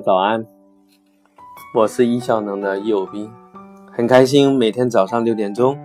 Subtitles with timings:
[0.00, 0.44] 早安，
[1.74, 3.30] 我是易效能的叶斌，
[3.90, 5.78] 很开心每天早上六点钟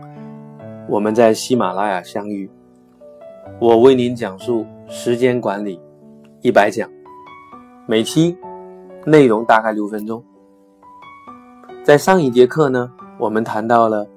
[0.87, 2.49] 我们在喜马拉雅相遇，
[3.59, 5.79] 我为您讲述时间管理
[6.41, 6.89] 一百讲，
[7.87, 8.37] 每期
[9.05, 10.23] 内容大概六分钟。
[11.83, 14.07] 在上一节课呢，我们谈到了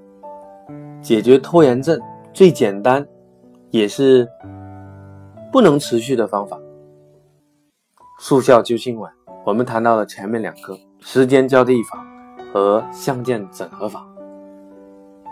[1.01, 2.01] 解决拖延症
[2.33, 3.07] 最简单
[3.71, 4.29] 也是
[5.53, 6.59] 不能持续的方法。
[8.19, 9.13] 速效救心丸，
[9.45, 12.07] 我们谈到了前面两个时间交替法
[12.53, 14.07] 和相见整合法。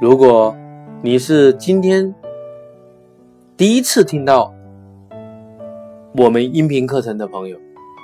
[0.01, 0.57] 如果
[1.01, 2.13] 你是今天
[3.57, 4.53] 第一次听到
[6.17, 7.57] 我们音频课程的朋友，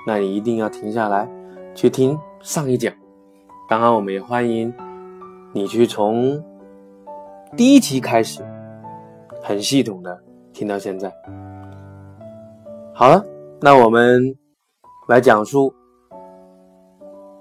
[0.06, 1.28] 那你一定要停下来
[1.74, 2.94] 去听上一讲。
[3.68, 4.72] 当然，我们也欢迎
[5.52, 6.40] 你去从
[7.56, 8.44] 第一期开始，
[9.42, 10.16] 很系统的
[10.52, 11.12] 听到现在。
[12.94, 13.24] 好了，
[13.60, 14.36] 那我们。
[15.08, 15.72] 来讲述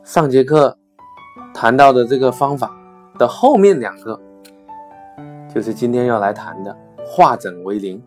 [0.05, 0.77] 上节课
[1.52, 2.71] 谈到的这个方法
[3.18, 4.21] 的后面两个，
[5.52, 7.99] 就是今天要来谈的化整为零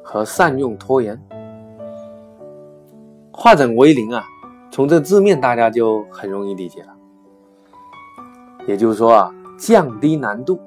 [0.00, 1.20] 和善用拖延。
[3.32, 4.22] 化整为零啊，
[4.70, 6.94] 从这字面大家就很容易理解了，
[8.68, 10.60] 也就是说啊，降低难度，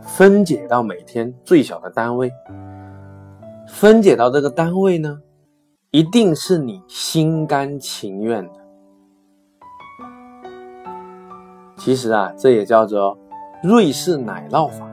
[0.00, 2.32] 分解到每天最小的单位，
[3.66, 5.20] 分解到这个单位呢。
[5.90, 8.52] 一定是你心甘情愿的。
[11.78, 13.16] 其实啊，这也叫做
[13.62, 14.86] 瑞士奶酪法。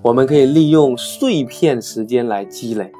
[0.00, 2.90] 我们可以利用碎片时间来积累。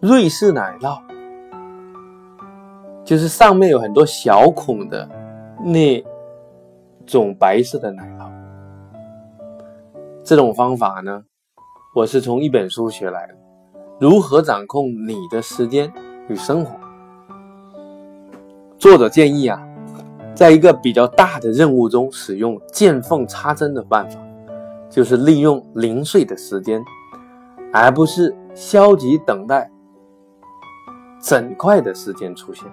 [0.00, 1.02] 瑞士奶酪
[3.04, 5.06] 就是上面有很多小孔的
[5.62, 6.02] 那
[7.04, 8.39] 种白色的奶酪。
[10.30, 11.24] 这种方法呢，
[11.92, 13.34] 我是从一本书学来的，
[13.98, 15.92] 《如何掌控你的时间
[16.28, 16.72] 与生活》。
[18.78, 19.60] 作者建议啊，
[20.32, 24.20] 在一个比较大的任务中，使用见缝插针的办法，
[24.88, 26.80] 就是利用零碎的时间，
[27.72, 29.68] 而不是消极等待
[31.20, 32.70] 整块的时间出现。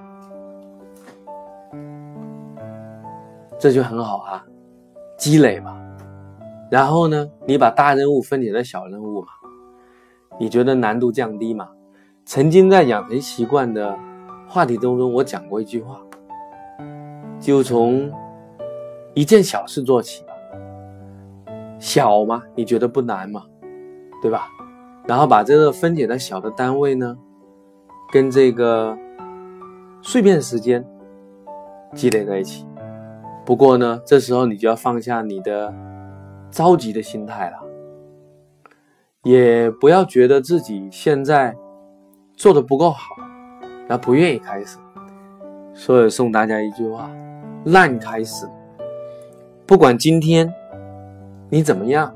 [3.58, 4.46] 这就很好啊，
[5.18, 5.76] 积累嘛。
[6.70, 9.28] 然后呢，你把大任务分解成小任务嘛？
[10.38, 11.70] 你觉得难度降低吗？
[12.26, 13.98] 曾经在养成习惯的
[14.50, 16.02] 话题当中，我讲过一句话，
[17.40, 18.12] 就从
[19.14, 20.34] 一件小事做起吧。
[21.80, 23.46] 小嘛，你觉得不难嘛？
[24.22, 24.50] 对吧？
[25.06, 27.18] 然后把这个分解的小的单位呢，
[28.12, 28.98] 跟这个
[30.02, 30.86] 碎片时间
[31.94, 32.68] 积累在一起。
[33.46, 35.74] 不过呢，这时候你就要放下你的。
[36.50, 37.58] 着急的心态了，
[39.24, 41.56] 也不要觉得自己现在
[42.36, 43.16] 做的不够好，
[43.88, 44.78] 然后不愿意开始。
[45.74, 47.12] 所以送大家一句话：
[47.66, 48.48] 烂开始。
[49.66, 50.52] 不管今天
[51.50, 52.12] 你怎么样，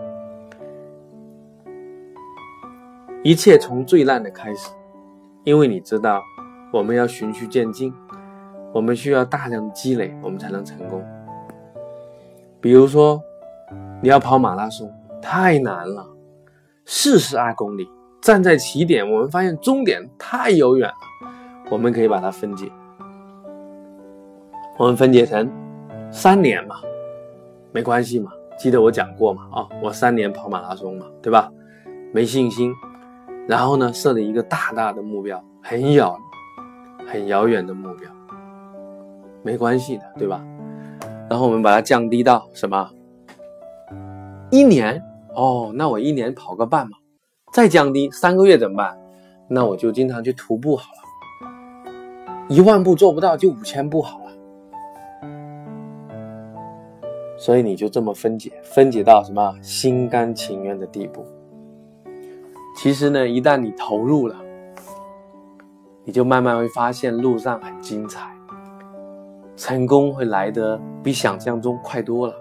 [3.24, 4.72] 一切从最烂的开始。
[5.44, 6.24] 因为你知道，
[6.72, 7.94] 我们要循序渐进，
[8.74, 11.04] 我们需要大量的积累，我们才能成功。
[12.60, 13.22] 比如说。
[14.02, 14.92] 你要跑马拉松
[15.22, 16.06] 太难了，
[16.86, 17.88] 四十二公里，
[18.20, 20.96] 站在起点，我们发现终点太遥远了。
[21.70, 22.70] 我们可以把它分解，
[24.78, 25.48] 我们分解成
[26.12, 26.78] 三年嘛，
[27.72, 28.32] 没关系嘛。
[28.58, 29.48] 记得我讲过嘛？
[29.52, 31.52] 啊，我三年跑马拉松嘛，对吧？
[32.12, 32.74] 没信心，
[33.48, 36.20] 然后呢，设了一个大大的目标，很遥
[37.08, 38.10] 很遥远的目标，
[39.44, 40.44] 没关系的，对吧？
[41.30, 42.90] 然后我们把它降低到什么？
[44.52, 45.02] 一年
[45.34, 46.98] 哦，那我一年跑个半嘛，
[47.54, 48.98] 再降低三个月怎么办？
[49.48, 50.98] 那我就经常去徒步好了。
[52.50, 54.26] 一万步做不到，就五千步好了。
[57.38, 61.26] 所以你就这么分解，分解到什么心甘情愿的地步。
[62.78, 64.36] 其实呢，一旦你投入了，
[66.04, 68.30] 你就慢慢会发现路上很精彩，
[69.56, 72.36] 成功会来得比想象中快多了。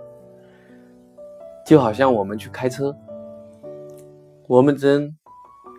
[1.70, 2.92] 就好像我们去开车，
[4.48, 5.08] 我们能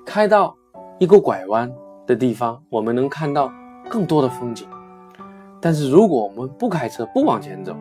[0.06, 0.56] 开到
[1.00, 1.70] 一个拐弯
[2.08, 3.52] 的地方，我们能看到
[3.90, 4.66] 更多的风景。
[5.60, 7.76] 但是如果我们不开车，不往前走，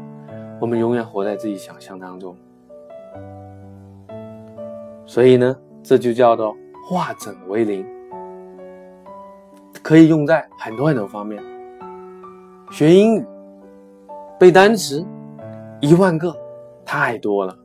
[0.60, 2.36] 我们永远活在自己想象当中。
[5.06, 6.52] 所以呢，这就叫做
[6.88, 7.86] 化整为零，
[9.84, 11.40] 可以用在很多很多方面。
[12.72, 13.26] 学英语，
[14.36, 15.06] 背单词，
[15.80, 16.34] 一万个
[16.84, 17.56] 太多了。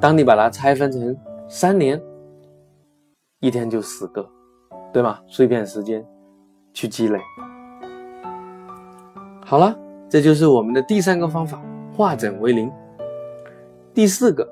[0.00, 1.16] 当你把它拆分成
[1.48, 2.00] 三年，
[3.40, 4.28] 一天就十个，
[4.92, 5.22] 对吧？
[5.26, 6.04] 碎片时间
[6.72, 7.18] 去积累。
[9.44, 9.76] 好了，
[10.08, 11.60] 这就是我们的第三个方法，
[11.96, 12.70] 化整为零。
[13.94, 14.48] 第四个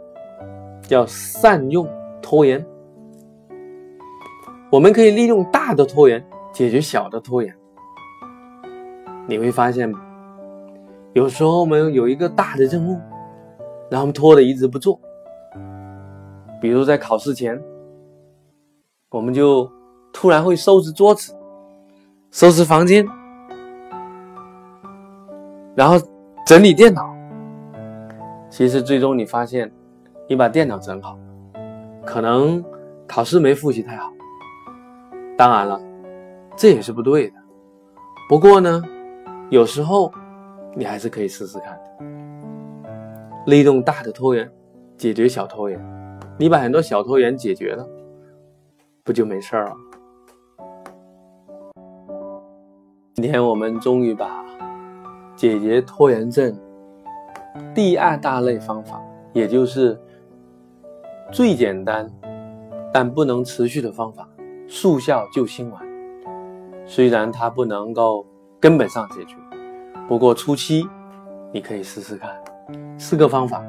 [0.83, 1.89] 叫善用
[2.21, 2.65] 拖延。
[4.71, 7.55] 我们可以利用大的拖延解决小的拖延。
[9.29, 9.93] 你会发现，
[11.13, 12.99] 有时候我们有一个大的任务，
[13.89, 15.01] 然后拖的一直不做。
[16.61, 17.63] 比如在考试前，
[19.11, 19.71] 我们就
[20.13, 21.35] 突然会收拾桌子、
[22.31, 23.07] 收拾房间，
[25.75, 25.97] 然后
[26.47, 27.15] 整理电脑。
[28.49, 29.71] 其实最终你发现，
[30.29, 31.19] 你把电脑整好，
[32.05, 32.65] 可能
[33.07, 34.11] 考试没复习太好。
[35.37, 35.79] 当然了，
[36.57, 37.35] 这也是不对的。
[38.29, 38.83] 不过呢，
[39.51, 40.11] 有时候
[40.75, 41.79] 你还是可以试试看，
[43.47, 44.51] 利用大的拖延
[44.97, 46.06] 解决小拖延。
[46.39, 47.89] 你把很多小拖延解决了，
[49.03, 49.75] 不就没事了？
[53.15, 54.45] 今天我们终于把
[55.35, 56.55] 解决拖延症
[57.75, 59.01] 第二大类方法，
[59.33, 59.99] 也就是
[61.33, 62.07] 最简单
[62.93, 64.29] 但不能持续的方法。
[64.69, 65.81] 速效救心丸，
[66.85, 68.27] 虽然它不能够
[68.61, 69.37] 根本上解决，
[70.07, 70.87] 不过初期
[71.53, 72.31] 你可以试试看。
[72.99, 73.65] 四个方法：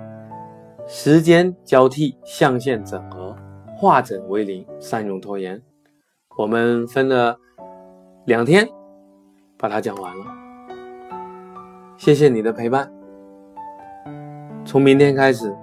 [0.89, 3.35] 时间交替、象限整合、
[3.75, 5.61] 化整为零、善用拖延。
[6.37, 7.37] 我们分了
[8.25, 8.65] 两天
[9.57, 10.25] 把它讲完了。
[11.97, 12.89] 谢谢你的陪伴。
[14.63, 15.53] 从明天开始，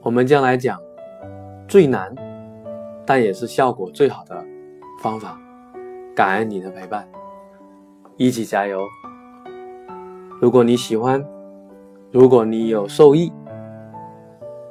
[0.00, 0.80] 我们将来讲
[1.66, 2.14] 最难。
[3.06, 4.46] 但也是效果最好的
[5.02, 5.36] 方法。
[6.14, 7.08] 感恩你的陪伴，
[8.16, 8.86] 一起加油！
[10.40, 11.24] 如果你喜欢，
[12.12, 13.32] 如果你有受益，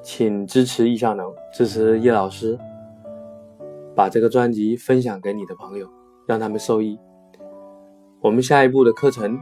[0.02, 2.58] 请支持易效能，支持叶老师，
[3.96, 5.88] 把这个专辑分享给你的朋友，
[6.26, 7.00] 让他们受益。
[8.22, 9.40] 我们下一步的课程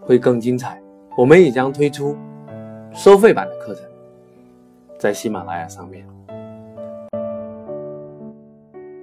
[0.00, 0.82] 会更精彩，
[1.16, 2.16] 我们也将推出
[2.92, 3.84] 收费版的课程，
[4.98, 6.06] 在喜马拉雅上面。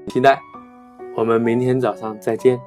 [0.08, 0.40] 期待，
[1.16, 2.60] 我们明天早上再见。